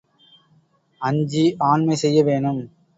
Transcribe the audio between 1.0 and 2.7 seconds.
அஞ்சி ஆண்மை செய்ய வேணும்.